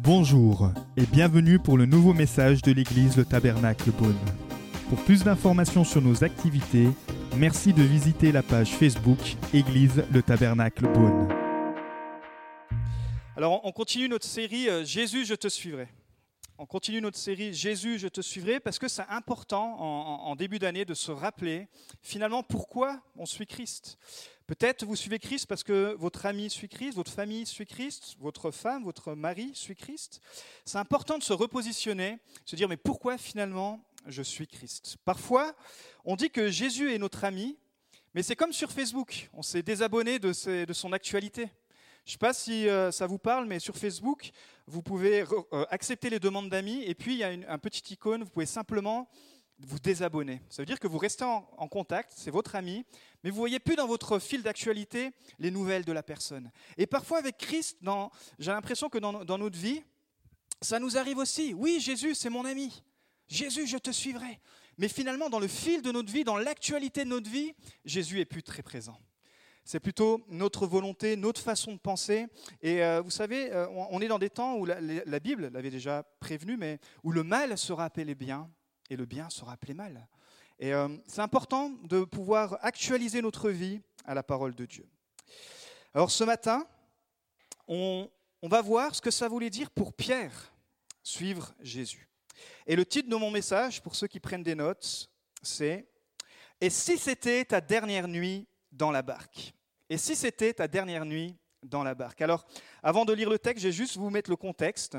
[0.00, 4.14] Bonjour et bienvenue pour le nouveau message de l'église Le Tabernacle Beaune.
[4.88, 6.88] Pour plus d'informations sur nos activités,
[7.36, 9.18] merci de visiter la page Facebook
[9.52, 11.28] Église Le Tabernacle Beaune.
[13.36, 15.88] Alors, on continue notre série euh, Jésus, je te suivrai.
[16.56, 20.84] On continue notre série Jésus, je te suivrai parce que c'est important en, début d'année
[20.84, 21.66] de se rappeler
[22.00, 23.98] finalement pourquoi on suit Christ.
[24.46, 28.52] Peut-être vous suivez Christ parce que votre ami suit Christ, votre famille suit Christ, votre
[28.52, 30.20] femme, votre mari suit Christ.
[30.64, 34.96] C'est important de se repositionner, se dire mais pourquoi finalement je suis Christ?
[35.04, 35.56] Parfois,
[36.04, 37.58] on dit que Jésus est notre ami,
[38.14, 41.50] mais c'est comme sur Facebook, on s'est désabonné de, de son actualité.
[42.04, 44.30] Je ne sais pas si euh, ça vous parle, mais sur Facebook,
[44.66, 47.94] vous pouvez euh, accepter les demandes d'amis et puis il y a une- un petit
[47.94, 49.08] icône, vous pouvez simplement
[49.58, 50.42] vous désabonner.
[50.50, 52.84] Ça veut dire que vous restez en, contact, c'est votre ami,
[53.22, 56.50] mais vous voyez plus dans votre fil d'actualité les nouvelles de la personne.
[56.76, 57.78] Et parfois avec Christ,
[58.38, 59.82] j'ai l'impression que dans, dans notre vie,
[60.60, 61.54] ça nous arrive aussi.
[61.54, 62.82] Oui, Jésus, c'est mon ami.
[63.28, 64.40] Jésus, je te suivrai.
[64.76, 68.24] Mais finalement, dans le fil de notre vie, dans l'actualité de notre vie, Jésus est
[68.24, 68.98] plus très présent.
[69.64, 72.26] C'est plutôt notre volonté, notre façon de penser.
[72.60, 76.02] Et euh, vous savez, euh, on est dans des temps où la, Bible l'avait déjà
[76.20, 78.50] prévenu, mais où le mal sera appelé bien
[78.90, 80.06] et le bien sera appelé mal.
[80.58, 84.86] Et euh, c'est important de pouvoir actualiser notre vie à la parole de Dieu.
[85.94, 86.66] Alors ce matin,
[87.66, 88.10] on
[88.42, 90.52] va voir ce que ça voulait dire pour Pierre,
[91.02, 92.10] suivre Jésus.
[92.66, 95.10] Et le titre de mon message, pour ceux qui prennent des notes,
[95.42, 95.86] c'est
[96.60, 99.54] Et si c'était ta dernière nuit dans la barque
[99.88, 102.20] Et si c'était ta dernière nuit dans la barque?
[102.20, 102.46] Alors,
[102.82, 104.98] avant de lire le texte, je vais juste vous mettre le contexte.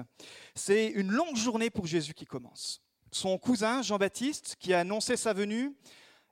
[0.55, 2.81] C'est une longue journée pour Jésus qui commence.
[3.11, 5.75] Son cousin, Jean-Baptiste, qui a annoncé sa venue,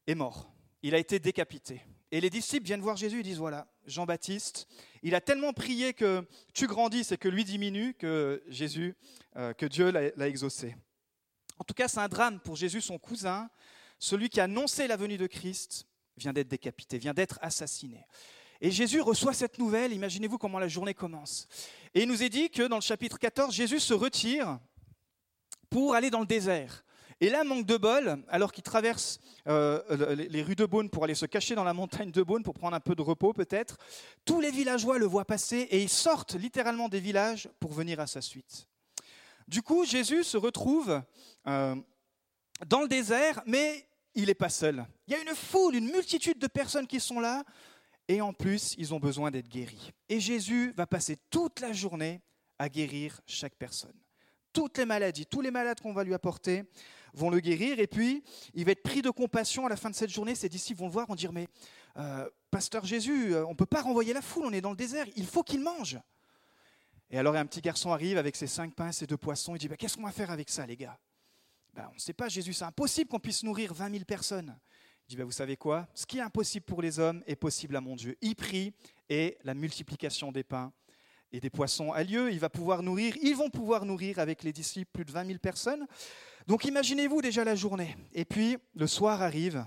[0.08, 0.52] est mort.
[0.82, 1.82] Il a été décapité.
[2.12, 4.68] Et les disciples viennent voir Jésus et disent, voilà, Jean-Baptiste,
[5.02, 8.96] il a tellement prié que tu grandisses et que lui diminue, que Jésus,
[9.36, 10.76] euh, que Dieu l'a exaucé.
[11.58, 13.50] En tout cas, c'est un drame pour Jésus, son cousin,
[13.98, 15.88] celui qui a annoncé la venue de Christ,
[16.18, 18.06] vient d'être décapité, vient d'être assassiné.
[18.62, 21.48] Et Jésus reçoit cette nouvelle, imaginez-vous comment la journée commence.
[21.94, 24.60] Et il nous est dit que dans le chapitre 14, Jésus se retire
[25.70, 26.86] pour aller dans le désert.
[27.20, 31.16] Et là, manque de bol, alors qu'il traverse euh, les rues de Beaune pour aller
[31.16, 33.78] se cacher dans la montagne de Beaune pour prendre un peu de repos peut-être,
[34.26, 38.08] tous les villageois le voient passer et ils sortent littéralement des villages pour venir à
[38.08, 38.68] sa suite.
[39.48, 41.02] Du coup, Jésus se retrouve
[41.48, 41.76] euh,
[42.66, 43.86] dans le désert, mais
[44.16, 44.86] il n'est pas seul.
[45.08, 47.44] Il y a une foule, une multitude de personnes qui sont là,
[48.08, 49.92] et en plus, ils ont besoin d'être guéris.
[50.10, 52.22] Et Jésus va passer toute la journée
[52.60, 53.96] à guérir chaque personne.
[54.52, 56.64] Toutes les maladies, tous les malades qu'on va lui apporter
[57.14, 58.24] vont le guérir, et puis
[58.54, 60.36] il va être pris de compassion à la fin de cette journée.
[60.36, 61.48] Ses disciples vont le voir, vont dire, mais
[61.98, 64.76] euh, pasteur Jésus, euh, on ne peut pas renvoyer la foule, on est dans le
[64.76, 66.00] désert, il faut qu'il mange.
[67.10, 69.68] Et alors un petit garçon arrive avec ses cinq pains ses deux poissons, il dit,
[69.68, 70.98] bah, qu'est-ce qu'on va faire avec ça les gars?
[71.74, 74.58] Ben, On ne sait pas Jésus, c'est impossible qu'on puisse nourrir 20 000 personnes.
[75.08, 75.88] Il dit, ben, vous savez quoi?
[75.94, 78.18] Ce qui est impossible pour les hommes est possible à mon Dieu.
[78.22, 78.74] Il prie
[79.10, 80.72] et la multiplication des pains
[81.32, 82.32] et des poissons a lieu.
[82.32, 85.40] Il va pouvoir nourrir, ils vont pouvoir nourrir avec les disciples plus de 20 000
[85.40, 85.86] personnes.
[86.48, 87.98] Donc imaginez-vous déjà la journée.
[88.14, 89.66] Et puis le soir arrive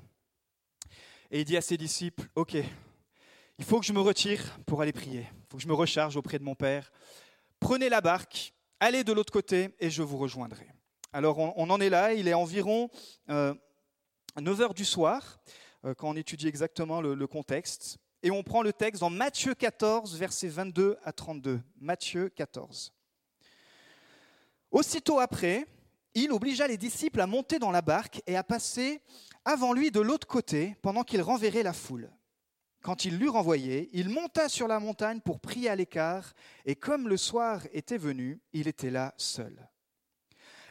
[1.31, 2.55] et il dit à ses disciples, OK,
[3.59, 5.27] il faut que je me retire pour aller prier.
[5.31, 6.93] Il faut que je me recharge auprès de mon Père.
[7.59, 10.69] Prenez la barque, allez de l'autre côté et je vous rejoindrai.
[11.17, 12.91] Alors on, en est là, il est environ
[13.31, 13.55] euh,
[14.39, 15.39] 9 heures du soir,
[15.87, 17.97] euh, quand on étudie exactement le, le contexte.
[18.23, 21.63] Et on prend le texte dans Matthieu 14, versets 22 à 32.
[21.81, 22.93] Matthieu 14.
[24.71, 25.65] Aussitôt après,
[26.13, 29.01] il obligea les disciples à monter dans la barque et à passer
[29.47, 32.11] avant lui de l'autre côté pendant qu'il renverrait la foule.
[32.83, 36.35] Quand il l'eut renvoyé, il monta sur la montagne pour prier à l'écart,
[36.67, 39.67] et comme le soir était venu, il était là seul.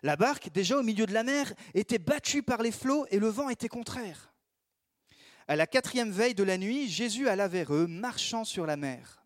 [0.05, 3.27] La barque, déjà au milieu de la mer, était battue par les flots et le
[3.27, 4.31] vent était contraire.
[5.47, 9.25] À la quatrième veille de la nuit, Jésus alla vers eux, marchant sur la mer.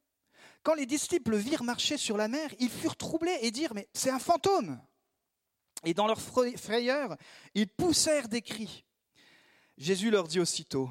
[0.63, 4.09] Quand les disciples virent marcher sur la mer, ils furent troublés et dirent Mais c'est
[4.09, 4.79] un fantôme
[5.84, 7.17] Et dans leur frayeur,
[7.55, 8.85] ils poussèrent des cris.
[9.78, 10.90] Jésus leur dit aussitôt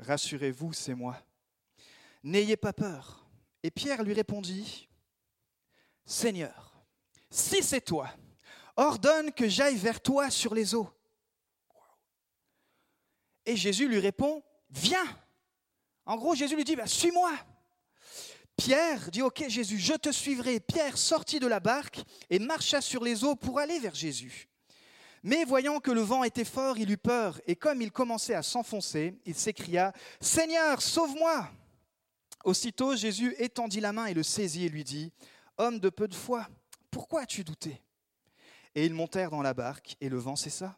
[0.00, 1.16] Rassurez-vous, c'est moi.
[2.22, 3.26] N'ayez pas peur.
[3.62, 4.90] Et Pierre lui répondit
[6.04, 6.84] Seigneur,
[7.30, 8.10] si c'est toi,
[8.76, 10.88] ordonne que j'aille vers toi sur les eaux.
[13.46, 15.06] Et Jésus lui répond Viens.
[16.06, 17.32] En gros, Jésus lui dit bah, Suis-moi.
[18.56, 20.60] Pierre dit Ok, Jésus, je te suivrai.
[20.60, 24.48] Pierre sortit de la barque et marcha sur les eaux pour aller vers Jésus.
[25.22, 28.42] Mais voyant que le vent était fort, il eut peur, et comme il commençait à
[28.42, 31.50] s'enfoncer, il s'écria Seigneur, sauve-moi
[32.44, 35.12] Aussitôt, Jésus étendit la main et le saisit et lui dit,
[35.58, 36.48] Homme de peu de foi,
[36.90, 37.82] pourquoi as-tu douté?
[38.74, 40.76] Et ils montèrent dans la barque et le vent cessa.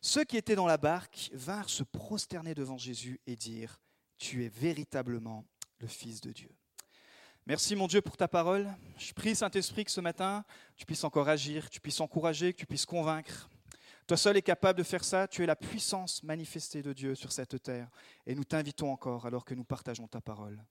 [0.00, 3.80] Ceux qui étaient dans la barque vinrent se prosterner devant Jésus et dire,
[4.18, 5.44] Tu es véritablement
[5.78, 6.50] le Fils de Dieu.
[7.46, 8.68] Merci mon Dieu pour ta parole.
[8.96, 10.44] Je prie Saint-Esprit que ce matin,
[10.76, 13.48] tu puisses encore agir, tu puisses encourager, que tu puisses convaincre.
[14.06, 15.28] Toi seul es capable de faire ça.
[15.28, 17.88] Tu es la puissance manifestée de Dieu sur cette terre.
[18.26, 20.62] Et nous t'invitons encore alors que nous partageons ta parole.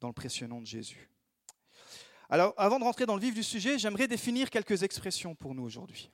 [0.00, 1.08] Dans le précieux nom de Jésus.
[2.32, 5.64] Alors, avant de rentrer dans le vif du sujet, j'aimerais définir quelques expressions pour nous
[5.64, 6.10] aujourd'hui.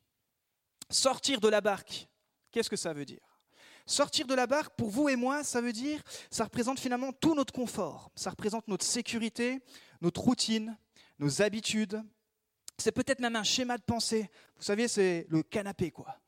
[0.90, 2.08] Sortir de la barque,
[2.50, 3.38] qu'est-ce que ça veut dire?
[3.86, 7.36] Sortir de la barque, pour vous et moi, ça veut dire, ça représente finalement tout
[7.36, 9.60] notre confort, ça représente notre sécurité,
[10.00, 10.76] notre routine,
[11.20, 12.02] nos habitudes.
[12.78, 14.28] C'est peut-être même un schéma de pensée.
[14.56, 16.18] Vous savez, c'est le canapé, quoi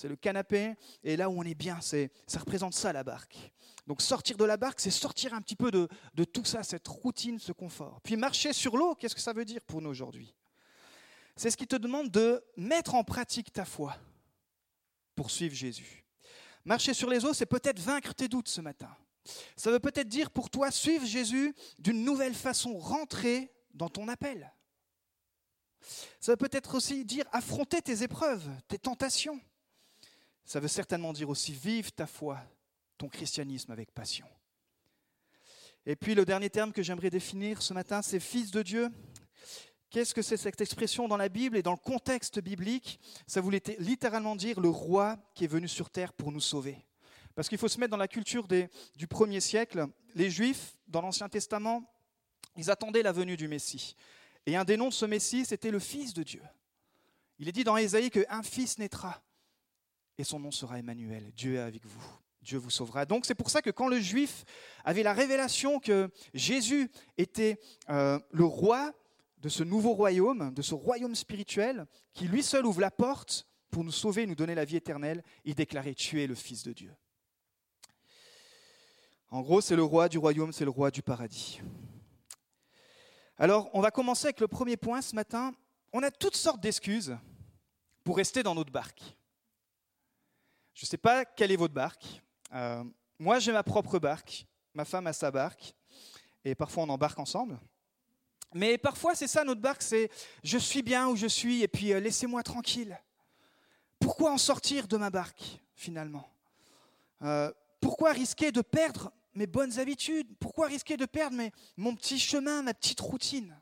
[0.00, 3.36] c'est le canapé, et là où on est bien, c'est, ça représente ça la barque.
[3.86, 6.88] Donc sortir de la barque, c'est sortir un petit peu de, de tout ça, cette
[6.88, 8.00] routine, ce confort.
[8.00, 10.34] Puis marcher sur l'eau, qu'est-ce que ça veut dire pour nous aujourd'hui?
[11.36, 13.94] C'est ce qui te demande de mettre en pratique ta foi
[15.14, 16.06] pour suivre Jésus.
[16.64, 18.94] Marcher sur les eaux, c'est peut-être vaincre tes doutes ce matin.
[19.54, 24.50] Ça veut peut-être dire pour toi suivre Jésus d'une nouvelle façon, rentrer dans ton appel.
[26.20, 29.38] Ça veut peut-être aussi dire affronter tes épreuves, tes tentations.
[30.50, 32.36] Ça veut certainement dire aussi vive ta foi,
[32.98, 34.26] ton christianisme avec passion.
[35.86, 38.88] Et puis le dernier terme que j'aimerais définir ce matin, c'est fils de Dieu.
[39.90, 42.98] Qu'est-ce que c'est cette expression dans la Bible et dans le contexte biblique?
[43.28, 46.84] Ça voulait littéralement dire le roi qui est venu sur terre pour nous sauver.
[47.36, 49.86] Parce qu'il faut se mettre dans la culture du premier siècle.
[50.16, 51.88] Les Juifs, dans l'Ancien Testament,
[52.56, 53.94] ils attendaient la venue du Messie.
[54.46, 56.42] Et un des noms de ce Messie, c'était le Fils de Dieu.
[57.38, 59.22] Il est dit dans Ésaïe qu'un fils naîtra
[60.20, 61.32] et son nom sera Emmanuel.
[61.34, 62.04] Dieu est avec vous.
[62.42, 63.06] Dieu vous sauvera.
[63.06, 64.44] Donc c'est pour ça que quand le juif
[64.84, 67.58] avait la révélation que Jésus était
[67.88, 68.92] euh, le roi
[69.38, 73.84] de ce nouveau royaume, de ce royaume spirituel, qui lui seul ouvre la porte pour
[73.84, 76.72] nous sauver et nous donner la vie éternelle, il déclarait Tu es le Fils de
[76.72, 76.94] Dieu.
[79.30, 81.60] En gros, c'est le roi du royaume, c'est le roi du paradis.
[83.38, 85.54] Alors, on va commencer avec le premier point ce matin.
[85.92, 87.16] On a toutes sortes d'excuses
[88.02, 89.16] pour rester dans notre barque.
[90.80, 92.22] Je ne sais pas quelle est votre barque.
[92.54, 92.82] Euh,
[93.18, 94.46] moi, j'ai ma propre barque.
[94.72, 95.74] Ma femme a sa barque.
[96.42, 97.60] Et parfois, on embarque ensemble.
[98.54, 100.10] Mais parfois, c'est ça notre barque, c'est
[100.42, 102.98] je suis bien où je suis et puis euh, laissez-moi tranquille.
[103.98, 106.26] Pourquoi en sortir de ma barque, finalement?
[107.20, 110.34] Euh, Pourquoi risquer de perdre mes bonnes habitudes?
[110.40, 111.36] Pourquoi risquer de perdre
[111.76, 113.54] mon petit chemin, ma petite routine?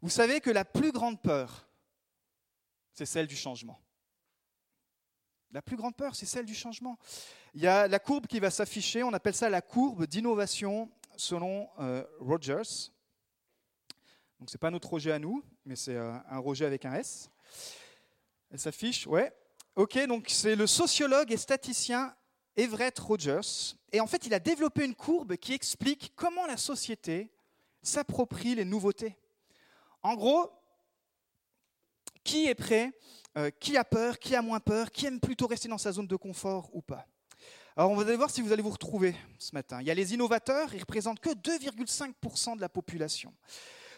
[0.00, 1.66] Vous savez que la plus grande peur,
[2.94, 3.80] c'est celle du changement.
[5.52, 6.98] La plus grande peur, c'est celle du changement.
[7.52, 11.68] Il y a la courbe qui va s'afficher, on appelle ça la courbe d'innovation selon
[11.78, 12.90] euh, Rogers.
[14.40, 16.94] Donc ce n'est pas notre Roger à nous, mais c'est euh, un Roger avec un
[16.94, 17.30] S.
[18.50, 19.30] Elle s'affiche, ouais.
[19.76, 22.16] Ok, donc c'est le sociologue et statisticien
[22.56, 23.76] Everett Rogers.
[23.92, 27.30] Et en fait, il a développé une courbe qui explique comment la société
[27.82, 29.18] s'approprie les nouveautés.
[30.02, 30.50] En gros,
[32.24, 32.92] qui est prêt
[33.38, 36.06] euh, qui a peur, qui a moins peur, qui aime plutôt rester dans sa zone
[36.06, 37.06] de confort ou pas.
[37.74, 39.80] Alors on va aller voir si vous allez vous retrouver ce matin.
[39.80, 43.32] Il y a les innovateurs, ils représentent que 2,5% de la population.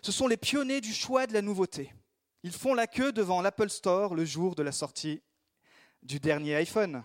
[0.03, 1.93] Ce sont les pionniers du choix de la nouveauté.
[2.45, 5.21] Ils font la queue devant l'Apple Store le jour de la sortie
[6.01, 7.03] du dernier iPhone.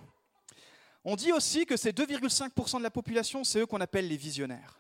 [1.04, 4.79] On dit aussi que ces 2,5% de la population, c'est eux qu'on appelle les visionnaires.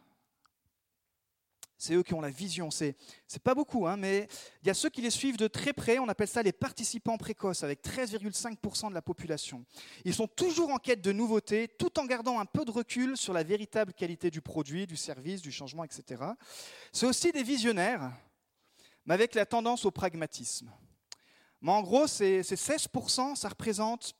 [1.80, 2.72] C'est eux qui ont la vision.
[2.72, 2.98] C'est
[3.32, 4.28] n'est pas beaucoup, hein, mais
[4.62, 5.98] il y a ceux qui les suivent de très près.
[5.98, 9.64] On appelle ça les participants précoces, avec 13,5% de la population.
[10.04, 13.32] Ils sont toujours en quête de nouveautés, tout en gardant un peu de recul sur
[13.32, 16.22] la véritable qualité du produit, du service, du changement, etc.
[16.92, 18.12] C'est aussi des visionnaires,
[19.06, 20.70] mais avec la tendance au pragmatisme.
[21.62, 24.16] Mais en gros, ces 16%, ça représente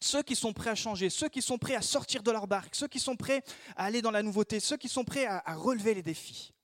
[0.00, 2.74] ceux qui sont prêts à changer, ceux qui sont prêts à sortir de leur barque,
[2.74, 3.42] ceux qui sont prêts
[3.76, 6.54] à aller dans la nouveauté, ceux qui sont prêts à relever les défis.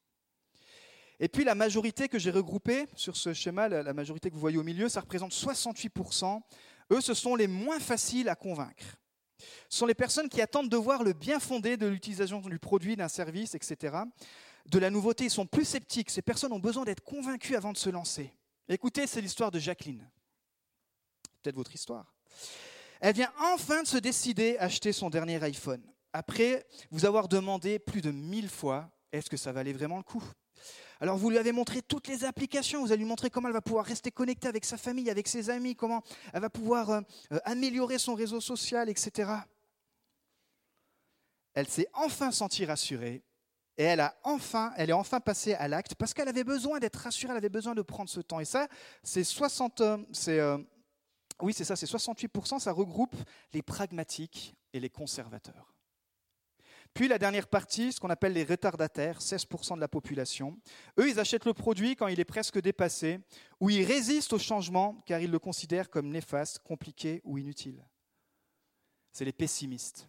[1.20, 4.58] Et puis la majorité que j'ai regroupée sur ce schéma, la majorité que vous voyez
[4.58, 6.40] au milieu, ça représente 68%.
[6.90, 8.96] Eux, ce sont les moins faciles à convaincre.
[9.68, 12.96] Ce sont les personnes qui attendent de voir le bien fondé de l'utilisation du produit,
[12.96, 13.96] d'un service, etc.
[14.66, 16.10] De la nouveauté, ils sont plus sceptiques.
[16.10, 18.32] Ces personnes ont besoin d'être convaincues avant de se lancer.
[18.68, 20.08] Écoutez, c'est l'histoire de Jacqueline.
[21.42, 22.14] Peut-être votre histoire.
[23.00, 25.82] Elle vient enfin de se décider à acheter son dernier iPhone.
[26.12, 30.24] Après vous avoir demandé plus de mille fois, est-ce que ça valait vraiment le coup?
[31.00, 33.60] Alors vous lui avez montré toutes les applications, vous allez lui montrer comment elle va
[33.60, 37.00] pouvoir rester connectée avec sa famille, avec ses amis, comment elle va pouvoir euh,
[37.32, 39.30] euh, améliorer son réseau social, etc.
[41.54, 43.22] Elle s'est enfin sentie rassurée
[43.76, 47.48] Et elle, est enfin passée à l'acte parce qu'elle avait besoin d'être rassurée, elle avait
[47.48, 48.40] besoin de prendre ce temps.
[48.40, 48.68] Et ça,
[49.02, 49.82] c'est 60,
[50.12, 50.58] c'est, euh,
[51.42, 53.16] oui, c'est ça, c'est 68%, ça regroupe
[53.52, 55.73] les pragmatiques et les conservateurs.
[56.94, 60.56] Puis la dernière partie, ce qu'on appelle les retardataires, 16% de la population.
[61.00, 63.18] Eux, ils achètent le produit quand il est presque dépassé,
[63.58, 67.84] ou ils résistent au changement car ils le considèrent comme néfaste, compliqué ou inutile.
[69.10, 70.06] C'est les pessimistes.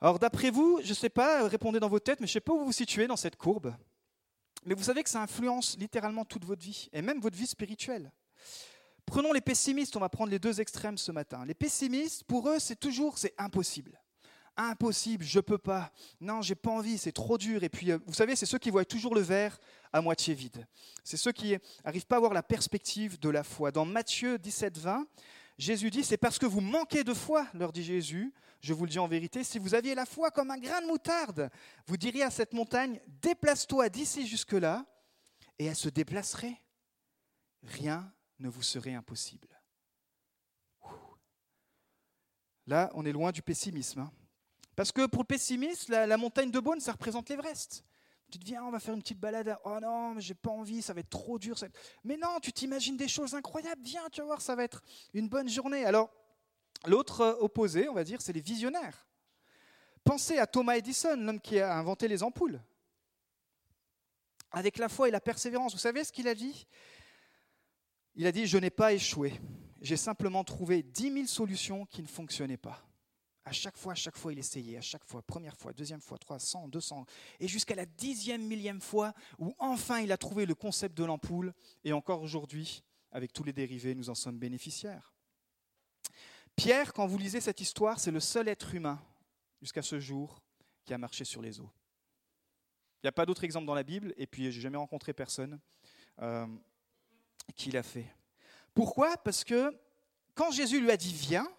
[0.00, 2.40] Alors d'après vous, je ne sais pas, répondez dans vos têtes, mais je ne sais
[2.40, 3.74] pas où vous vous situez dans cette courbe.
[4.64, 8.12] Mais vous savez que ça influence littéralement toute votre vie, et même votre vie spirituelle.
[9.06, 11.44] Prenons les pessimistes, on va prendre les deux extrêmes ce matin.
[11.44, 13.99] Les pessimistes, pour eux, c'est toujours, c'est impossible
[14.68, 15.92] impossible, je peux pas.
[16.20, 17.62] Non, j'ai pas envie, c'est trop dur.
[17.62, 19.58] Et puis, euh, vous savez, c'est ceux qui voient toujours le verre
[19.92, 20.66] à moitié vide.
[21.04, 23.70] C'est ceux qui n'arrivent pas à voir la perspective de la foi.
[23.70, 25.06] Dans Matthieu 17, 20,
[25.58, 28.32] Jésus dit, c'est parce que vous manquez de foi, leur dit Jésus.
[28.60, 30.86] Je vous le dis en vérité, si vous aviez la foi comme un grain de
[30.86, 31.50] moutarde,
[31.86, 34.84] vous diriez à cette montagne, déplace-toi d'ici jusque-là,
[35.58, 36.60] et elle se déplacerait.
[37.62, 39.48] Rien ne vous serait impossible.
[42.66, 44.00] Là, on est loin du pessimisme.
[44.00, 44.12] Hein.
[44.80, 47.84] Parce que pour le pessimiste, la, montagne de Beaune, ça représente l'Everest.
[48.30, 49.54] Tu te dis, on va faire une petite balade.
[49.66, 51.54] Oh non, mais j'ai pas envie, ça va être trop dur.
[52.02, 53.82] Mais non, tu t'imagines des choses incroyables.
[53.84, 54.82] Viens, tu vas voir, ça va être
[55.12, 55.84] une bonne journée.
[55.84, 56.10] Alors,
[56.86, 59.06] l'autre euh, opposé, on va dire, c'est les visionnaires.
[60.02, 62.58] Pensez à Thomas Edison, l'homme qui a inventé les ampoules.
[64.50, 66.66] Avec la foi et la persévérance, vous savez ce qu'il a dit?
[68.14, 69.38] Il a dit, je n'ai pas échoué.
[69.82, 72.89] J'ai simplement trouvé 10 000 solutions qui ne fonctionnaient pas.
[73.44, 76.18] À chaque fois, à chaque fois, il essayait, à chaque fois, première fois, deuxième fois,
[76.18, 77.06] 300, 200,
[77.40, 81.54] et jusqu'à la dixième, millième fois, où enfin il a trouvé le concept de l'ampoule,
[81.82, 82.82] et encore aujourd'hui,
[83.12, 85.14] avec tous les dérivés, nous en sommes bénéficiaires.
[86.54, 89.02] Pierre, quand vous lisez cette histoire, c'est le seul être humain,
[89.62, 90.42] jusqu'à ce jour,
[90.84, 91.70] qui a marché sur les eaux.
[93.02, 95.58] Il n'y a pas d'autre exemple dans la Bible, et puis j'ai jamais rencontré personne
[96.20, 96.46] euh,
[97.56, 98.06] qui l'a fait.
[98.74, 99.16] Pourquoi?
[99.16, 99.74] Parce que
[100.34, 101.50] quand Jésus lui a dit viens,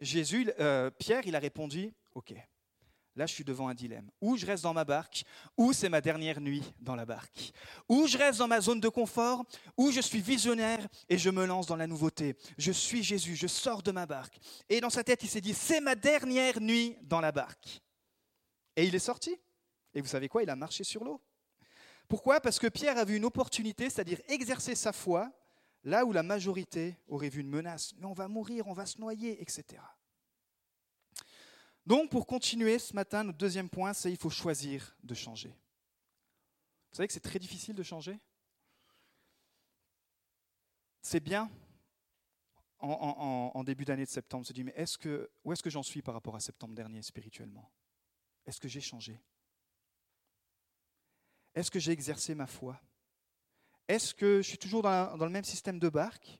[0.00, 2.34] Jésus, euh, Pierre, il a répondu, ok,
[3.16, 4.10] là je suis devant un dilemme.
[4.20, 5.24] Ou je reste dans ma barque,
[5.56, 7.52] ou c'est ma dernière nuit dans la barque.
[7.88, 9.44] Ou je reste dans ma zone de confort,
[9.76, 12.36] ou je suis visionnaire et je me lance dans la nouveauté.
[12.58, 14.38] Je suis Jésus, je sors de ma barque.
[14.68, 17.80] Et dans sa tête, il s'est dit, c'est ma dernière nuit dans la barque.
[18.76, 19.38] Et il est sorti.
[19.94, 20.42] Et vous savez quoi?
[20.42, 21.20] Il a marché sur l'eau.
[22.08, 22.40] Pourquoi?
[22.40, 25.30] Parce que Pierre a vu une opportunité, c'est-à-dire exercer sa foi
[25.84, 27.94] là où la majorité aurait vu une menace.
[27.98, 29.82] Mais on va mourir, on va se noyer, etc.
[31.86, 35.50] Donc, pour continuer ce matin, notre deuxième point, c'est qu'il faut choisir de changer.
[35.50, 38.18] Vous savez que c'est très difficile de changer?
[41.02, 41.50] C'est bien
[42.78, 44.74] en, début d'année de septembre, se dire, mais
[45.44, 47.70] où est-ce que j'en suis par rapport à septembre dernier spirituellement?
[48.46, 49.20] Est-ce que j'ai changé?
[51.54, 52.80] Est-ce que j'ai exercé ma foi?
[53.88, 56.38] Est-ce que je suis toujours dans, le même système de barque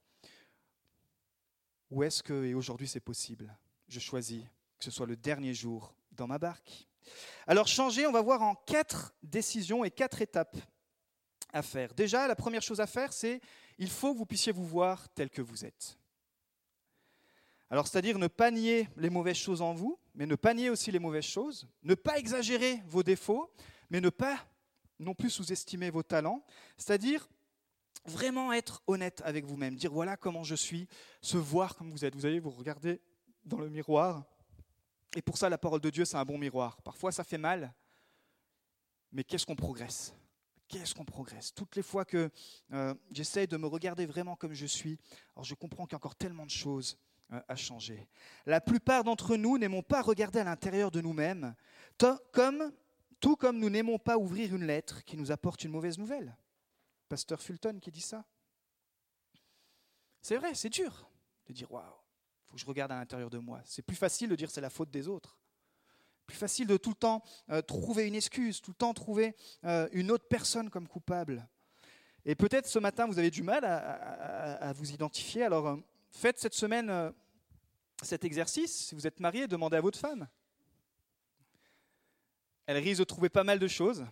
[1.91, 3.57] Ou est-ce que, et aujourd'hui c'est possible,
[3.89, 4.43] je choisis
[4.79, 6.87] que ce soit le dernier jour dans ma barque?
[7.47, 10.57] Alors changer, on va voir en quatre décisions et quatre étapes
[11.53, 11.95] à faire.
[11.95, 13.41] Déjà, la première chose à faire, c'est
[13.79, 15.99] il faut que vous puissiez vous voir tel que vous êtes.
[17.71, 20.91] Alors, c'est-à-dire ne pas nier les mauvaises choses en vous, mais ne pas nier aussi
[20.91, 23.51] les mauvaises choses, ne pas exagérer vos défauts,
[23.91, 24.39] mais ne pas
[24.99, 26.45] non plus sous-estimer vos talents,
[26.77, 27.29] c'est-à-dire
[28.07, 30.89] vraiment être honnête avec vous-même, dire voilà comment je suis,
[31.21, 32.15] se voir comme vous êtes.
[32.15, 33.01] Vous allez vous regarder
[33.45, 34.25] dans le miroir.
[35.17, 36.81] Et pour ça, la parole de Dieu, c'est un bon miroir.
[36.83, 37.73] Parfois, ça fait mal,
[39.13, 40.15] mais qu'est-ce qu'on progresse?
[40.67, 41.55] Qu'est-ce qu'on progresse?
[41.55, 42.31] Toutes les fois que
[42.73, 44.99] euh, j'essaie de me regarder vraiment comme je suis,
[45.37, 46.99] alors je comprends qu'il y a encore tellement de choses
[47.33, 48.09] euh, à changer.
[48.45, 51.55] La plupart d'entre nous n'aimons pas regarder à l'intérieur de nous-mêmes,
[52.33, 52.73] comme
[53.21, 56.37] tout comme nous n'aimons pas ouvrir une lettre qui nous apporte une mauvaise nouvelle.
[57.09, 58.25] Pasteur Fulton qui dit ça.
[60.23, 61.09] C'est vrai, c'est dur
[61.47, 63.61] de dire waouh, il faut que je regarde à l'intérieur de moi.
[63.65, 65.39] C'est plus facile de dire c'est la faute des autres.
[66.27, 69.89] Plus facile de tout le temps euh, trouver une excuse, tout le temps trouver euh,
[69.93, 71.47] une autre personne comme coupable.
[72.25, 75.43] Et peut-être ce matin vous avez du mal à, vous identifier.
[75.43, 75.77] Alors euh,
[76.11, 77.13] faites cette semaine
[78.03, 78.87] cet exercice.
[78.87, 80.27] Si vous êtes marié, demandez à votre femme
[82.67, 84.05] elle risque de trouver pas mal de choses.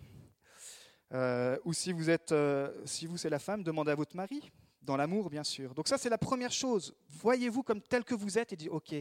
[1.13, 4.51] Euh, ou si vous êtes, euh, si vous c'est la femme, demandez à votre mari,
[4.81, 5.75] dans l'amour bien sûr.
[5.75, 6.95] Donc ça c'est la première chose.
[7.09, 8.95] Voyez-vous comme tel que vous êtes et dites ok,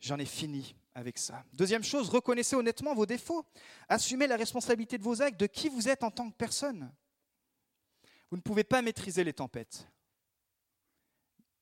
[0.00, 1.44] j'en ai fini avec ça.
[1.52, 3.46] Deuxième chose, reconnaissez honnêtement vos défauts.
[3.88, 6.92] Assumez la responsabilité de vos actes, de qui vous êtes en tant que personne.
[8.30, 9.88] Vous ne pouvez pas maîtriser les tempêtes.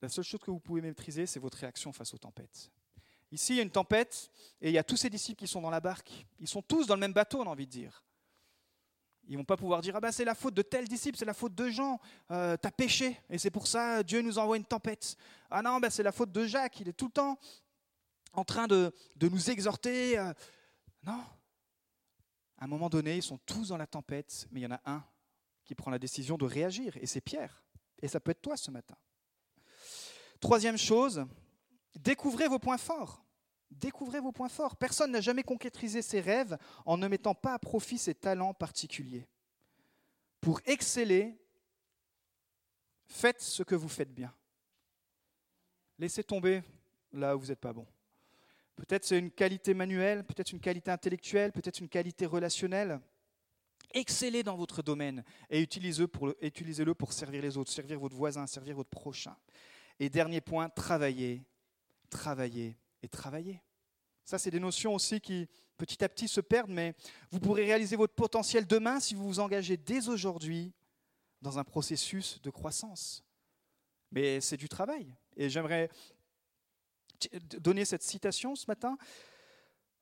[0.03, 2.71] La seule chose que vous pouvez maîtriser, c'est votre réaction face aux tempêtes.
[3.33, 5.61] Ici, il y a une tempête et il y a tous ces disciples qui sont
[5.61, 6.27] dans la barque.
[6.39, 8.05] Ils sont tous dans le même bateau, on a envie de dire.
[9.29, 11.35] Ils vont pas pouvoir dire ah ben, c'est la faute de tel disciple, c'est la
[11.35, 14.65] faute de Jean, euh, tu as péché et c'est pour ça Dieu nous envoie une
[14.65, 15.17] tempête.
[15.51, 17.39] Ah non, ben, c'est la faute de Jacques, il est tout le temps
[18.33, 20.19] en train de, nous exhorter.
[20.19, 20.33] Euh.
[21.03, 21.23] non.
[22.59, 24.81] À un moment donné, ils sont tous dans la tempête, mais il y en a
[24.87, 25.05] un
[25.65, 27.63] qui prend la décision de réagir et c'est Pierre.
[28.01, 28.97] Et ça peut être toi ce matin.
[30.41, 31.27] Troisième chose,
[31.95, 33.26] découvrez vos points forts.
[33.71, 34.77] Découvrez vos points forts.
[34.77, 39.27] Personne n'a jamais concrétisé ses rêves en ne mettant pas à profit ses talents particuliers.
[40.41, 41.37] Pour exceller,
[43.07, 44.33] faites ce que vous faites bien.
[45.99, 46.63] Laissez tomber
[47.13, 47.87] là où vous n'êtes pas bon.
[48.77, 53.01] Peut-être c'est une qualité manuelle, peut-être une qualité intellectuelle, peut-être une qualité relationnelle.
[53.95, 56.35] Excellez dans votre domaine et utilisez-le pour,
[56.99, 59.35] pour servir les autres, servir votre voisin, servir votre prochain.
[59.99, 61.43] Et dernier point, travaillez,
[62.11, 63.63] travaillez et travailler.
[64.25, 66.95] Ça, c'est des notions aussi qui petit à petit se perdent, mais
[67.31, 70.73] vous pourrez réaliser votre potentiel demain si vous vous engagez dès aujourd'hui
[71.43, 73.25] dans un processus de croissance.
[74.11, 75.15] Mais c'est du travail.
[75.37, 75.91] Et j'aimerais
[77.61, 78.97] donner cette citation ce matin.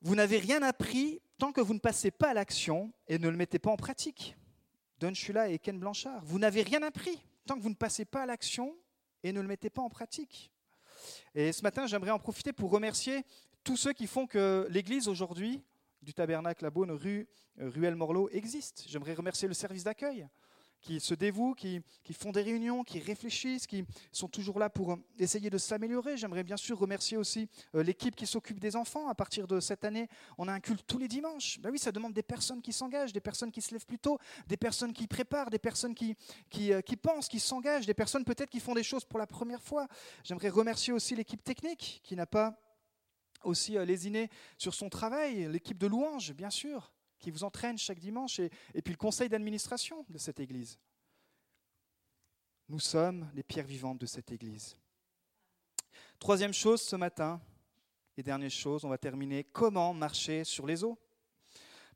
[0.01, 3.37] Vous n'avez rien appris tant que vous ne passez pas à l'action et ne le
[3.37, 4.37] mettez pas en pratique.
[5.01, 6.25] Don Shula et Ken Blanchard.
[6.25, 8.77] Vous n'avez rien appris tant que vous ne passez pas à l'action
[9.23, 10.51] et ne le mettez pas en pratique.
[11.35, 13.25] Et ce matin, j'aimerais en profiter pour remercier
[13.63, 15.63] tous ceux qui font que l'Église aujourd'hui,
[16.03, 17.27] du Tabernacle à Beaune, rue
[17.61, 18.85] euh, Ruelle Morlot, existe.
[18.87, 20.29] J'aimerais remercier le service d'accueil
[20.85, 24.97] qui se dévouent, qui, font des réunions, qui réfléchissent, qui sont toujours là pour euh,
[25.19, 26.19] essayer de s'améliorer.
[26.19, 29.09] J'aimerais bien sûr remercier aussi euh, l'équipe qui s'occupe des enfants.
[29.09, 31.59] À partir de cette année, on a un culte tous les dimanches.
[31.61, 34.19] Ben oui, ça demande des personnes qui s'engagent, des personnes qui se lèvent plus tôt,
[34.47, 36.14] des personnes qui préparent, des personnes qui,
[36.50, 39.26] qui, euh, qui pensent, qui s'engagent, des personnes peut-être qui font des choses pour la
[39.26, 39.88] première fois.
[40.23, 42.61] J'aimerais remercier aussi l'équipe technique qui n'a pas
[43.43, 46.94] aussi lésiné sur son travail, l'équipe de louanges, bien sûr
[47.25, 48.50] qui vous entraîne chaque dimanche, et,
[48.83, 50.78] puis le conseil d'administration de cette Église.
[52.69, 54.77] Nous sommes les pierres vivantes de cette Église.
[56.18, 57.40] Troisième chose ce matin,
[58.18, 60.99] et dernière chose, on va terminer, comment marcher sur les eaux?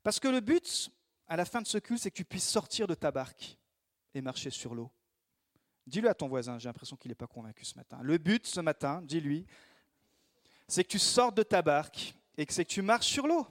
[0.01, 0.89] Parce que le but,
[1.27, 3.55] à la fin de ce culte, c'est que tu puisses sortir de ta barque
[4.15, 4.89] et marcher sur l'eau.
[5.85, 7.99] Dis-le à ton voisin, j'ai l'impression qu'il n'est pas convaincu ce matin.
[8.01, 9.45] Le but ce matin, dis-lui,
[10.67, 13.45] c'est que tu sortes de ta barque et que c'est que tu marches sur l'eau.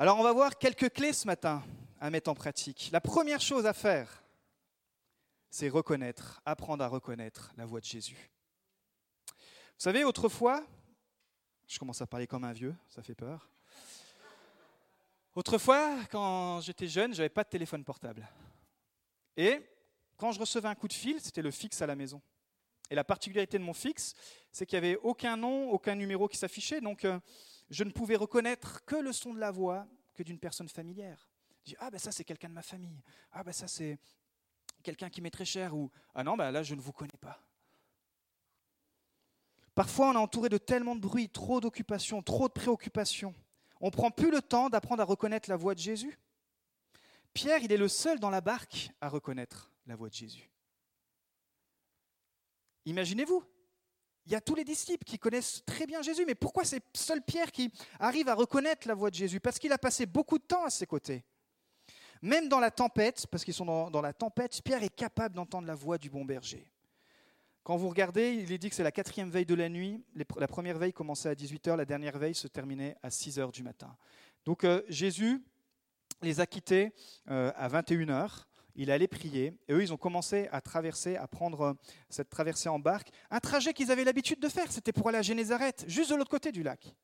[0.00, 1.60] Alors on va voir quelques clés ce matin
[2.00, 2.88] à mettre en pratique.
[2.92, 4.22] La première chose à faire,
[5.50, 8.30] c'est reconnaître, apprendre à reconnaître la voix de Jésus.
[9.26, 9.34] Vous
[9.82, 10.64] savez, autrefois,
[11.66, 13.50] je commence à parler comme un vieux, ça fait peur.
[15.34, 18.24] Autrefois, quand j'étais jeune, je n'avais pas de téléphone portable.
[19.36, 19.58] Et
[20.16, 22.22] quand je recevais un coup de fil, c'était le fixe à la maison.
[22.88, 24.14] Et la particularité de mon fixe,
[24.52, 26.80] c'est qu'il n'y avait aucun nom, aucun numéro qui s'affichait.
[26.80, 27.18] Donc, euh,
[27.70, 31.28] je ne pouvais reconnaître que le son de la voix que d'une personne familière.
[31.64, 33.02] Je dis, ah ben ça c'est quelqu'un de ma famille,
[33.32, 33.98] ah ben ça c'est
[34.82, 37.42] quelqu'un qui m'est très cher, ou ah non, ben là je ne vous connais pas.
[39.74, 43.34] Parfois on est entouré de tellement de bruit, trop d'occupations, trop de préoccupations.
[43.80, 46.18] On ne prend plus le temps d'apprendre à reconnaître la voix de Jésus.
[47.32, 50.50] Pierre, il est le seul dans la barque à reconnaître la voix de Jésus.
[52.86, 53.44] Imaginez-vous,
[54.28, 57.22] il y a tous les disciples qui connaissent très bien Jésus, mais pourquoi c'est seul
[57.22, 59.40] Pierre qui arrive à reconnaître la voix de Jésus?
[59.40, 61.24] Parce qu'il a passé beaucoup de temps à ses côtés.
[62.20, 65.74] Même dans la tempête, parce qu'ils sont dans, la tempête, Pierre est capable d'entendre la
[65.74, 66.70] voix du bon berger.
[67.62, 70.04] Quand vous regardez, il est dit que c'est la quatrième veille de la nuit.
[70.36, 73.96] La première veille commençait à 18h, la dernière veille se terminait à 6h du matin.
[74.44, 75.42] Donc euh, Jésus
[76.20, 76.92] les a quittés
[77.30, 78.44] euh, à 21h
[78.78, 81.74] il allait prier, et eux, ils ont commencé à traverser, à prendre euh,
[82.08, 85.22] cette traversée en barque, un trajet qu'ils avaient l'habitude de faire, c'était pour aller à
[85.22, 86.94] Génézareth, juste de l'autre côté du lac.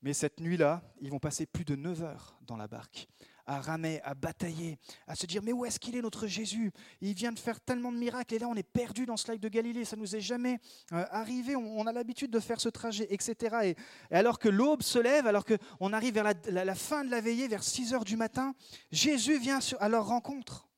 [0.00, 3.08] Mais cette nuit-là, ils vont passer plus de 9 heures dans la barque,
[3.50, 6.70] à ramer, à batailler, à se dire mais où est-ce qu'il est notre Jésus?
[7.00, 9.40] Il vient de faire tellement de miracles et là on est perdu dans ce lac
[9.40, 10.60] de Galilée, ça nous est jamais
[10.92, 13.56] euh, arrivé, on, a l'habitude de faire ce trajet, etc.
[13.64, 17.48] Et, alors que l'aube se lève, alors qu'on arrive vers la, fin de la veillée,
[17.48, 18.54] vers 6 heures du matin,
[18.92, 20.68] Jésus vient à leur rencontre.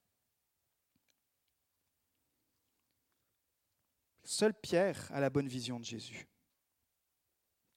[4.24, 6.26] Seul Pierre a la bonne vision de Jésus.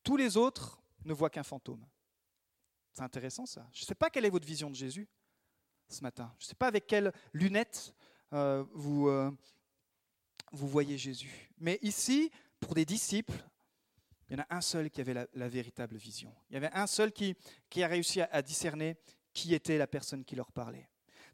[0.04, 1.86] Tous les autres ne voient qu'un fantôme.
[2.96, 3.68] C'est intéressant ça.
[3.74, 5.06] Je ne sais pas quelle est votre vision de Jésus
[5.90, 6.34] ce matin.
[6.40, 7.94] Je ne sais pas avec quelles lunettes
[8.32, 9.30] euh, vous, euh,
[10.54, 11.52] vous voyez Jésus.
[11.58, 13.36] Mais ici, pour des disciples,
[14.30, 16.34] il y en a un seul qui avait la, véritable vision.
[16.50, 17.36] Il y avait un seul qui,
[17.70, 18.96] qui a réussi à, discerner
[19.34, 20.88] qui était la personne qui leur parlait.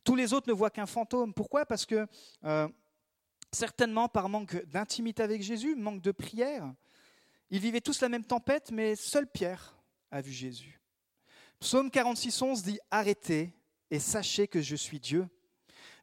[0.03, 1.31] Tous les autres ne voient qu'un fantôme.
[1.31, 1.67] Pourquoi?
[1.67, 2.07] Parce que
[2.43, 2.67] euh,
[3.51, 6.73] certainement par manque d'intimité avec Jésus, manque de prière.
[7.51, 9.77] Ils vivaient tous la même tempête, mais seul Pierre
[10.09, 10.80] a vu Jésus.
[11.61, 13.53] Psaume 46, 11 dit Arrêtez
[13.91, 15.29] et sachez que je suis Dieu.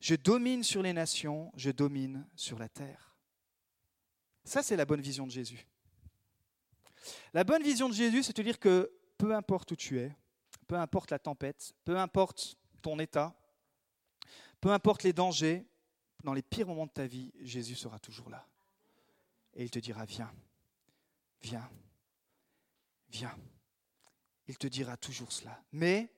[0.00, 3.16] Je domine sur les nations, je domine sur la terre.
[4.44, 5.66] Ça, c'est la bonne vision de Jésus.
[7.34, 10.16] La bonne vision de Jésus, c'est de dire que peu importe où tu es,
[10.68, 13.36] peu importe la tempête, peu importe ton état,
[14.60, 15.66] peu importe les dangers,
[16.22, 18.46] dans les pires moments de ta vie, Jésus sera toujours là.
[19.54, 20.32] Et il te dira, viens,
[21.40, 21.68] viens,
[23.08, 23.36] viens.
[24.48, 25.62] Il te dira toujours cela.
[25.72, 26.10] Mais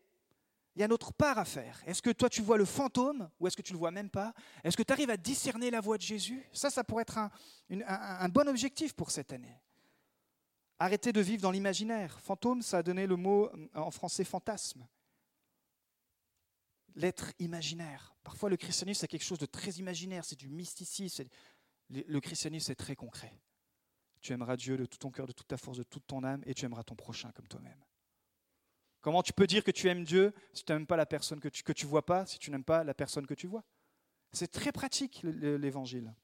[0.76, 1.82] il y a notre part à faire.
[1.86, 4.08] Est-ce que toi tu vois le fantôme ou est-ce que tu ne le vois même
[4.08, 4.32] pas?
[4.62, 6.46] Est-ce que tu arrives à discerner la voix de Jésus?
[6.52, 9.60] Ça, ça pourrait être un, bon objectif pour cette année.
[10.78, 12.20] Arrêtez de vivre dans l'imaginaire.
[12.20, 14.86] Fantôme, ça a donné le mot euh, en français fantasme.
[16.94, 18.14] L'être imaginaire.
[18.22, 21.24] Parfois, le christianisme, c'est quelque chose de très imaginaire, c'est du mysticisme.
[21.90, 23.38] Le christianisme, c'est très concret.
[24.20, 26.42] Tu aimeras Dieu de tout ton cœur, de toute ta force, de toute ton âme,
[26.46, 27.84] et tu aimeras ton prochain comme toi-même.
[29.00, 31.48] Comment tu peux dire que tu aimes Dieu si tu n'aimes pas la personne que
[31.48, 33.64] tu que vois pas, si tu n'aimes pas la personne que tu vois?
[34.32, 36.14] C'est très pratique l'évangile.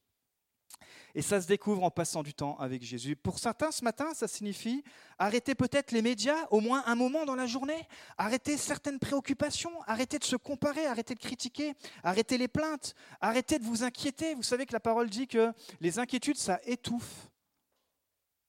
[1.14, 3.16] Et ça se découvre en passant du temps avec Jésus.
[3.16, 4.84] Pour certains, ce matin, ça signifie
[5.18, 10.18] arrêter peut-être les médias au moins un moment dans la journée, arrêter certaines préoccupations, arrêter
[10.18, 14.34] de se comparer, arrêter de critiquer, arrêter les plaintes, arrêter de vous inquiéter.
[14.34, 17.30] Vous savez que la parole dit que les inquiétudes, ça étouffe.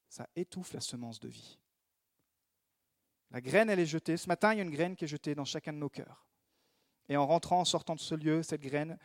[0.10, 1.58] Ça étouffe la semence de vie.
[3.32, 4.18] La graine, elle est jetée.
[4.18, 6.26] Ce matin, il y a une graine qui est jetée dans chacun de nos cœurs.
[7.10, 8.98] Et en rentrant, en sortant de ce lieu, cette graine,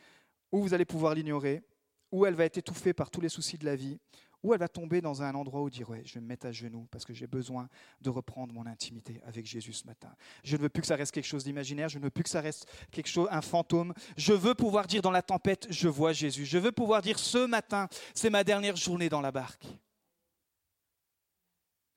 [0.50, 1.62] où vous allez pouvoir l'ignorer,
[2.10, 3.98] où elle va être étouffée par tous les soucis de la vie,
[4.42, 6.52] ou elle va tomber dans un endroit où dire ouais, je vais me mettre à
[6.52, 7.68] genoux parce que j'ai besoin
[8.00, 10.12] de reprendre mon intimité avec Jésus ce matin.
[10.42, 12.28] Je ne veux plus que ça reste quelque chose d'imaginaire, je ne veux plus que
[12.28, 13.94] ça reste quelque chose un fantôme.
[14.16, 16.44] Je veux pouvoir dire dans la tempête, je vois Jésus.
[16.44, 19.66] Je veux pouvoir dire ce matin, c'est ma dernière journée dans la barque.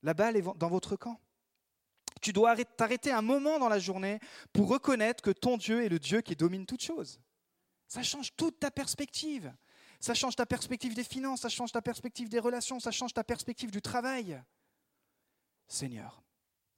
[0.03, 1.19] La balle est dans votre camp.
[2.25, 4.19] Tu dois t'arrêter un moment dans la journée
[4.51, 7.21] pour reconnaître que ton Dieu est le Dieu qui domine toutes choses.
[7.87, 9.55] Ça change toute ta perspective.
[9.99, 13.23] Ça change ta perspective des finances, ça change ta perspective des relations, ça change ta
[13.23, 14.41] perspective du travail.
[15.67, 16.23] Seigneur,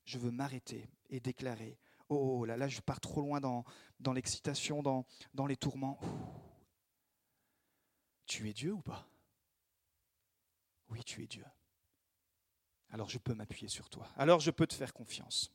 [0.03, 1.79] je veux m'arrêter et déclarer,
[2.09, 3.63] oh, oh, oh là là, je pars trop loin dans,
[4.01, 5.97] dans l'excitation, dans, dans les tourments.
[8.25, 9.07] Tu es Dieu ou pas?
[10.89, 11.45] Oui, tu es Dieu
[12.91, 14.07] alors je peux m'appuyer sur toi.
[14.17, 15.51] Alors je peux te faire confiance.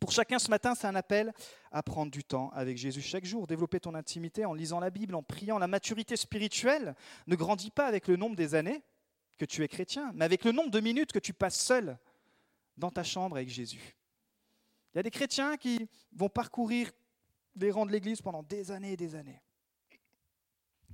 [0.00, 1.32] Pour chacun ce matin, c'est un appel
[1.72, 5.14] à prendre du temps avec Jésus chaque jour, développer ton intimité en lisant la Bible,
[5.14, 5.58] en priant.
[5.58, 6.94] La maturité spirituelle
[7.26, 8.82] ne grandit pas avec le nombre des années
[9.38, 11.98] que tu es chrétien, mais avec le nombre de minutes que tu passes seul
[12.76, 13.96] dans ta chambre avec Jésus.
[14.92, 16.90] Il y a des chrétiens qui vont parcourir
[17.54, 19.40] les rangs de l'Église pendant des années et des années.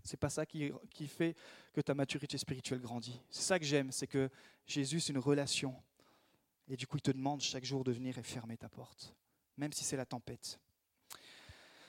[0.04, 1.36] C'est pas ça qui, qui, fait
[1.72, 3.20] que ta maturité spirituelle grandit.
[3.30, 4.28] C'est ça que j'aime, c'est que
[4.66, 5.74] Jésus, c'est une relation.
[6.68, 9.14] Et du coup, il te demande chaque jour de venir et fermer ta porte,
[9.56, 10.58] même si c'est la tempête.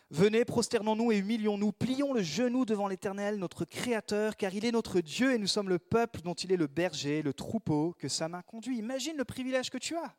[0.10, 5.02] Venez, prosternons-nous et humilions-nous, plions le genou devant l'Éternel, notre Créateur, car il est notre
[5.02, 8.28] Dieu et nous sommes le peuple dont il est le berger, le troupeau que sa
[8.28, 8.78] main conduit.
[8.78, 10.15] Imagine le privilège que tu as.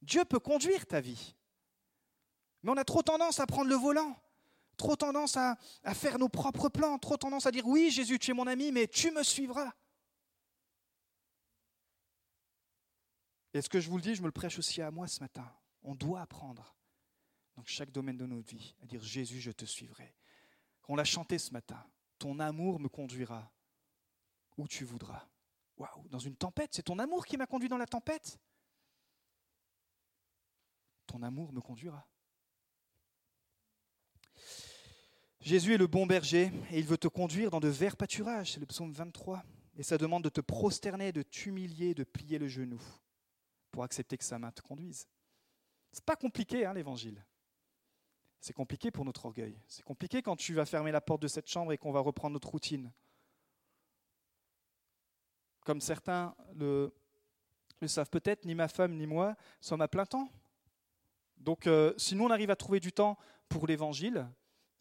[0.00, 1.36] Dieu peut conduire ta vie.
[2.62, 4.16] Mais on a trop tendance à prendre le volant
[4.82, 5.56] trop tendance à,
[5.94, 8.88] faire nos propres plans, trop tendance à dire oui Jésus, tu es mon ami, mais
[8.88, 9.72] tu me suivras.
[13.54, 15.20] Et ce que je vous le dis, je me le prêche aussi à moi ce
[15.20, 15.48] matin.
[15.82, 16.74] On doit apprendre,
[17.54, 20.16] dans chaque domaine de notre vie, à dire Jésus, je te suivrai.
[20.88, 21.84] On l'a chanté ce matin.
[22.18, 23.52] Ton amour me conduira
[24.56, 25.28] où tu voudras.
[25.76, 28.40] Waouh, dans une tempête, c'est ton amour qui m'a conduit dans la tempête.
[31.06, 32.04] Ton amour me conduira.
[35.42, 38.52] Jésus est le bon berger et il veut te conduire dans de verts pâturages.
[38.52, 39.42] C'est le psaume 23.
[39.76, 42.80] Et ça demande de te prosterner, de t'humilier, de plier le genou
[43.72, 45.08] pour accepter que sa main te conduise.
[45.90, 47.24] C'est pas compliqué, hein, l'évangile.
[48.38, 49.58] C'est compliqué pour notre orgueil.
[49.66, 52.34] C'est compliqué quand tu vas fermer la porte de cette chambre et qu'on va reprendre
[52.34, 52.92] notre routine.
[55.64, 56.92] Comme certains le,
[57.86, 60.28] savent peut-être, ni ma femme ni moi sommes à plein temps.
[61.38, 64.28] Donc, euh, si nous on arrive à trouver du temps pour l'évangile,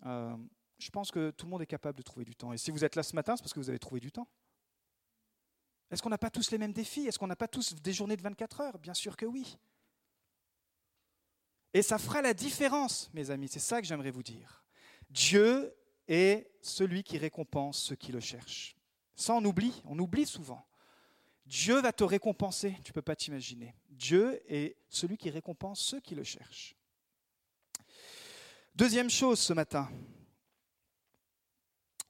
[0.06, 0.36] euh,
[0.78, 2.54] je pense que tout le monde est capable de trouver du temps.
[2.54, 4.28] Et si vous êtes là ce matin, c'est parce que vous avez trouvé du temps.
[5.92, 7.06] Est-ce qu'on n'a pas tous les mêmes défis?
[7.08, 8.80] Est-ce qu'on n'a pas tous des journées de 24 heures?
[8.80, 9.58] Bien sûr que oui.
[11.74, 13.48] Et ça fera la différence, mes amis.
[13.50, 14.64] C'est ça que j'aimerais vous dire.
[15.10, 15.74] Dieu
[16.08, 18.76] est celui qui récompense ceux qui le cherchent.
[19.16, 20.66] Ça, on oublie, on oublie souvent.
[21.46, 23.76] Dieu va te récompenser, tu ne peux pas t'imaginer.
[23.90, 26.76] Dieu est celui qui récompense ceux qui le cherchent.
[28.82, 29.88] Deuxième chose ce matin,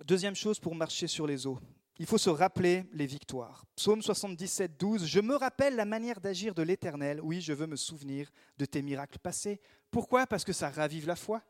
[0.06, 1.60] Deuxième chose pour marcher sur les eaux,
[2.00, 3.66] il faut se rappeler les victoires.
[3.76, 7.20] Psaume 77, 12, Je me rappelle la manière d'agir de l'Éternel.
[7.22, 9.60] Oui, je veux me souvenir de tes miracles passés.
[9.92, 10.26] Pourquoi?
[10.26, 11.44] Parce que ça ravive la foi.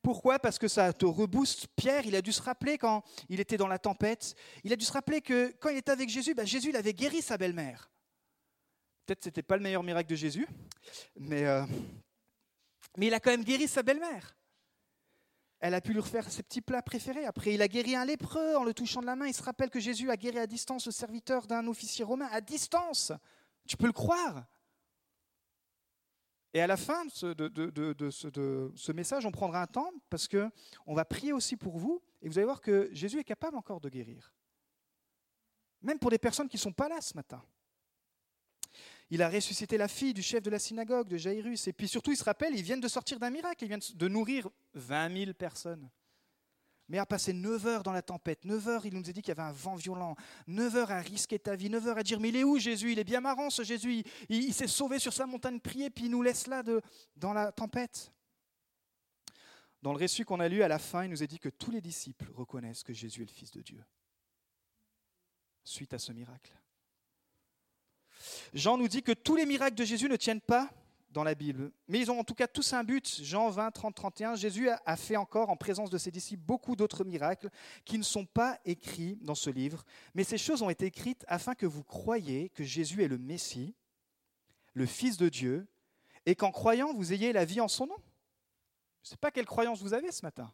[0.00, 0.38] Pourquoi?
[0.38, 1.66] Parce que ça te rebooste.
[1.76, 4.86] Pierre, il a dû se rappeler quand il était dans la tempête, il a dû
[4.86, 7.90] se rappeler que quand il était avec Jésus, ben Jésus il avait guéri sa belle-mère.
[9.04, 10.48] Peut-être que ce n'était pas le meilleur miracle de Jésus,
[11.14, 11.66] mais, euh,
[12.96, 14.36] mais il a quand même guéri sa belle-mère.
[15.60, 17.26] Elle a pu lui refaire ses petits plats préférés.
[17.26, 19.26] Après, il a guéri un lépreux en le touchant de la main.
[19.26, 22.28] Il se rappelle que Jésus a guéri à distance le serviteur d'un officier romain.
[22.32, 23.12] À distance
[23.68, 24.46] Tu peux le croire
[26.54, 31.34] Et à la fin de ce, message, on prendra un temps parce qu'on va prier
[31.34, 32.02] aussi pour vous.
[32.22, 34.32] Et vous allez voir que Jésus est capable encore de guérir.
[35.82, 37.44] Même pour des personnes qui ne sont pas là ce matin.
[39.10, 41.66] Il a ressuscité la fille du chef de la synagogue, de Jairus.
[41.66, 43.64] Et puis surtout, il se rappelle, ils viennent de sortir d'un miracle.
[43.64, 45.90] Ils viennent de nourrir 20 000 personnes.
[46.88, 49.28] Mais à passer 9 heures dans la tempête, 9 heures, il nous a dit qu'il
[49.28, 50.16] y avait un vent violent,
[50.48, 52.90] 9 heures à risquer ta vie, 9 heures à dire Mais il est où Jésus?
[52.90, 56.10] Il est bien marrant ce Jésus, il, s'est sauvé sur sa montagne priée, puis il
[56.10, 56.64] nous laisse là
[57.14, 58.12] dans la tempête.
[59.82, 61.70] Dans le récit qu'on a lu à la fin, il nous a dit que tous
[61.70, 63.82] les disciples reconnaissent que Jésus est le Fils de Dieu,
[65.62, 66.52] suite à ce miracle.
[68.54, 70.70] Jean nous dit que tous les miracles de Jésus ne tiennent pas
[71.10, 73.20] dans la Bible, mais ils ont en tout cas tous un but.
[73.22, 77.04] Jean 20, 30, 31, Jésus a fait encore en présence de ses disciples beaucoup d'autres
[77.04, 77.50] miracles
[77.84, 81.54] qui ne sont pas écrits dans ce livre, mais ces choses ont été écrites afin
[81.54, 83.74] que vous croyiez que Jésus est le Messie,
[84.74, 85.66] le Fils de Dieu,
[86.26, 87.96] et qu'en croyant, vous ayez la vie en son nom.
[89.02, 90.52] Je ne sais pas quelle croyance vous avez ce matin.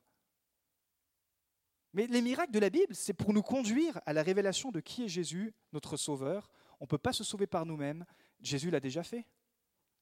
[1.92, 5.04] Mais les miracles de la Bible, c'est pour nous conduire à la révélation de qui
[5.04, 6.48] est Jésus, notre Sauveur,
[6.80, 8.04] on ne peut pas se sauver par nous-mêmes.
[8.40, 9.26] Jésus l'a déjà fait.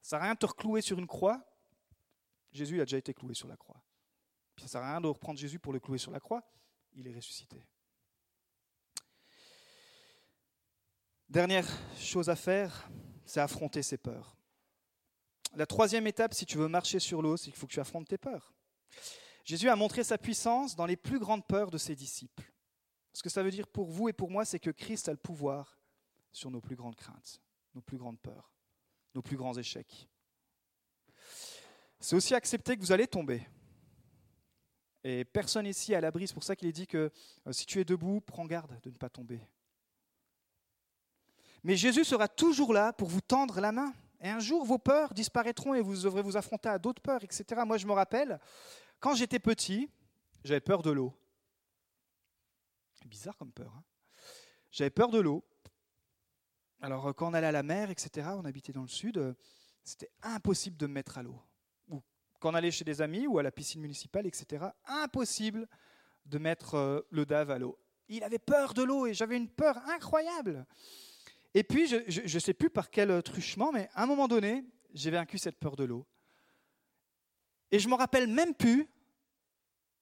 [0.02, 1.42] Ça ne sert à rien de te reclouer sur une croix.
[2.52, 3.82] Jésus a déjà été cloué sur la croix.
[4.58, 6.42] ça ne sert à rien de reprendre Jésus pour le clouer sur la croix.
[6.92, 7.64] Il est ressuscité.
[11.28, 12.88] Dernière chose à faire,
[13.24, 14.36] c'est affronter ses peurs.
[15.56, 18.08] La troisième étape, si tu veux marcher sur l'eau, c'est qu'il faut que tu affrontes
[18.08, 18.52] tes peurs.
[19.44, 22.52] Jésus a montré sa puissance dans les plus grandes peurs de ses disciples.
[23.12, 25.18] Ce que ça veut dire pour vous et pour moi, c'est que Christ a le
[25.18, 25.78] pouvoir
[26.34, 27.40] sur nos plus grandes craintes,
[27.74, 28.52] nos plus grandes peurs,
[29.14, 30.08] nos plus grands échecs.
[32.00, 33.46] C'est aussi accepter que vous allez tomber.
[35.04, 37.10] Et personne ici à l'abri, c'est pour ça qu'il est dit que
[37.46, 39.40] euh, si tu es debout, prends garde de ne pas tomber.
[41.62, 43.92] Mais Jésus sera toujours là pour vous tendre la main.
[44.20, 47.62] Et un jour, vos peurs disparaîtront et vous devrez vous affronter à d'autres peurs, etc.
[47.66, 48.40] Moi, je me rappelle,
[48.98, 49.90] quand j'étais petit,
[50.42, 51.14] j'avais peur de l'eau.
[53.04, 53.72] Bizarre comme peur.
[53.76, 53.84] Hein
[54.70, 55.44] j'avais peur de l'eau.
[56.84, 59.32] Alors, euh, quand on allait à la mer, etc., on habitait dans le sud, euh,
[59.84, 61.40] c'était impossible de me mettre à l'eau.
[61.88, 62.02] Ou
[62.38, 65.66] quand on allait chez des amis ou à la piscine municipale, etc., impossible
[66.26, 67.78] de mettre euh, le dave à l'eau.
[68.08, 70.66] Il avait peur de l'eau et j'avais une peur incroyable.
[71.54, 75.10] Et puis, je ne sais plus par quel truchement, mais à un moment donné, j'ai
[75.10, 76.06] vaincu cette peur de l'eau.
[77.70, 78.86] Et je ne me rappelle même plus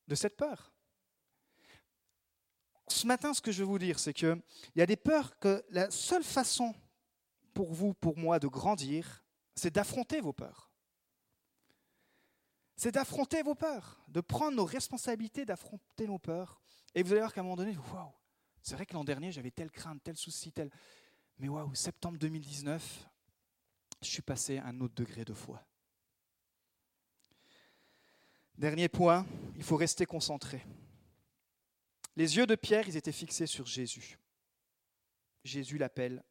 [0.09, 0.72] de cette peur.
[2.93, 4.41] Ce matin, ce que je veux vous dire, c'est qu'il
[4.77, 6.75] y a des peurs que la seule façon
[7.55, 9.25] pour vous, pour moi, de grandir,
[9.55, 10.71] c'est d'affronter vos peurs.
[12.77, 16.61] C'est d'affronter vos peurs, de prendre nos responsabilités, d'affronter nos peurs.
[16.95, 18.13] Et vous allez voir qu'à un moment donné, waouh,
[18.63, 20.71] c'est vrai que l'an dernier, j'avais telle crainte, tel souci, tel.
[21.39, 23.09] Mais waouh, septembre 2019,
[24.03, 25.65] je suis passé à un autre degré de foi.
[28.59, 29.27] Dernier point,
[29.57, 30.63] il faut rester concentré.
[32.17, 34.19] Les yeux de Pierre, ils étaient fixés sur Jésus.
[35.45, 36.23] Jésus l'appelle.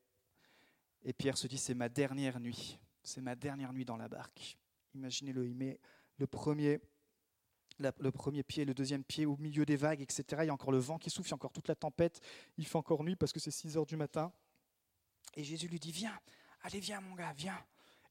[1.03, 2.77] Et Pierre se dit, c'est ma dernière nuit.
[3.03, 4.57] C'est ma dernière nuit dans la barque.
[4.93, 5.79] Imaginez-le, il met
[6.17, 6.79] le premier,
[7.79, 10.23] le premier pied, le deuxième pied au milieu des vagues, etc.
[10.43, 12.21] Il y a encore le vent qui souffle, il y a encore toute la tempête.
[12.57, 14.31] Il fait encore nuit parce que c'est 6 heures du matin.
[15.35, 16.19] Et Jésus lui dit, viens,
[16.61, 17.57] allez, viens mon gars, viens.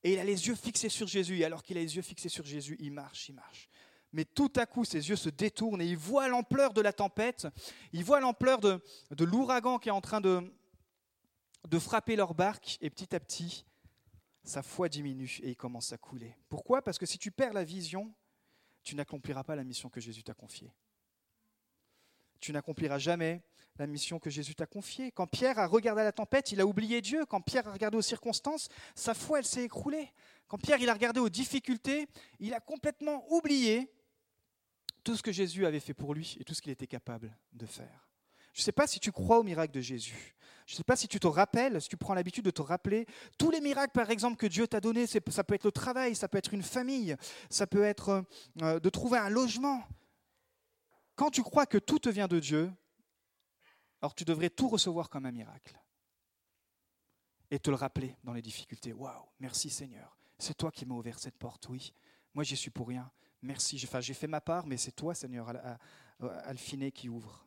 [0.03, 1.39] Et il a les yeux fixés sur Jésus.
[1.39, 3.69] Et alors qu'il a les yeux fixés sur Jésus, il marche, il marche
[4.13, 7.47] mais tout à coup ses yeux se détournent et il voit l'ampleur de la tempête,
[7.93, 8.81] il voit l'ampleur de,
[9.19, 10.53] l'ouragan qui est en train de,
[11.79, 13.65] frapper leur barque, et petit à petit,
[14.43, 16.37] sa foi diminue et il commence à couler.
[16.49, 16.83] Pourquoi?
[16.83, 18.13] Parce que si tu perds la vision,
[18.83, 20.73] tu n'accompliras pas la mission que Jésus t'a confiée.
[22.41, 23.43] Tu n'accompliras jamais
[23.79, 25.11] la mission que Jésus t'a confiée.
[25.13, 27.27] Quand Pierre a regardé la tempête, il a oublié Dieu.
[27.27, 30.11] Quand Pierre a regardé aux circonstances, sa foi, elle s'est écroulée.
[30.49, 32.09] Quand Pierre a regardé aux difficultés,
[32.41, 33.91] il a complètement oublié
[35.11, 37.67] tout ce que Jésus avait fait pour lui et tout ce qu'il était capable de
[37.67, 38.09] faire.
[38.53, 40.37] Je ne sais pas si tu crois au miracle de Jésus.
[40.67, 43.07] Je ne sais pas si tu te rappelles, si tu prends l'habitude de te rappeler
[43.37, 45.09] tous les miracles, par exemple, que Dieu t'a donnés.
[45.09, 47.17] Ça peut être le travail, ça peut être une famille,
[47.49, 48.25] ça peut être
[48.63, 49.83] euh, de trouver un logement.
[51.17, 52.73] quand tu crois que tout te vient de Dieu,
[54.01, 55.77] alors tu devrais tout recevoir comme un miracle.
[57.51, 58.93] Et te le rappeler dans les difficultés.
[58.93, 60.17] Waouh, merci Seigneur.
[60.39, 61.93] C'est toi qui m'as ouvert cette porte, oui.
[62.33, 63.11] Moi, j'y suis pour rien.
[63.43, 63.79] Merci.
[63.79, 65.53] J'ai fait ma part, mais c'est toi, Seigneur,
[66.45, 67.47] Alfiné, qui ouvre.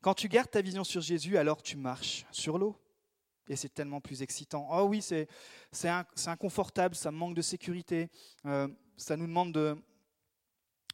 [0.00, 2.76] Quand tu gardes ta vision sur Jésus, alors tu marches sur l'eau.
[3.48, 4.68] Et c'est tellement plus excitant.
[4.70, 5.28] Oh oui, c'est
[6.26, 8.10] inconfortable, ça manque de sécurité,
[8.46, 9.76] euh, ça nous demande de,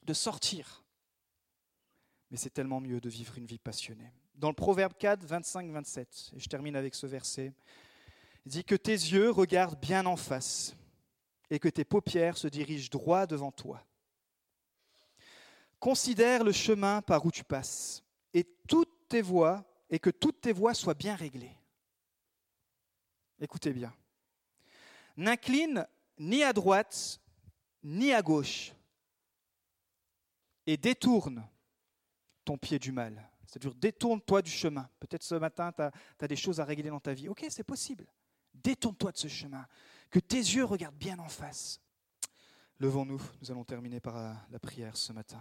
[0.04, 0.84] de sortir.
[2.30, 4.12] Mais c'est tellement mieux de vivre une vie passionnée.
[4.34, 7.52] Dans le Proverbe 4, 25-27, et je termine avec ce verset,
[8.46, 10.74] il dit que tes yeux regardent bien en face
[11.50, 13.84] et que tes paupières se dirigent droit devant toi.
[15.78, 20.52] Considère le chemin par où tu passes et toutes tes voies et que toutes tes
[20.52, 21.56] voies soient bien réglées.
[23.40, 23.92] Écoutez bien.
[25.16, 25.86] N'incline
[26.18, 27.20] ni à droite
[27.82, 28.72] ni à gauche
[30.66, 31.46] et détourne
[32.44, 33.28] ton pied du mal.
[33.46, 34.88] C'est-à-dire détourne-toi du chemin.
[35.00, 37.28] Peut-être ce matin, tu as, des choses à régler dans ta vie.
[37.28, 38.06] Ok, c'est possible.
[38.54, 39.66] Détourne-toi de ce chemin.
[40.10, 41.80] Que tes yeux regardent bien en face.
[42.80, 43.20] Levons-nous.
[43.40, 45.38] Nous allons terminer par la, la prière ce matin.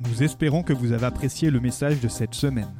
[0.00, 2.74] Nous espérons que vous avez apprécié le message de cette semaine.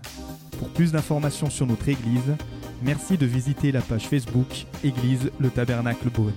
[0.59, 2.37] Pour plus d'informations sur notre Église,
[2.83, 6.35] merci de visiter la page Facebook Église le Tabernacle Beaune.